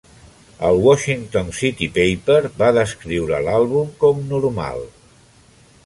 [0.69, 4.87] El Washington City Paper va descriure l'àlbum com "normal".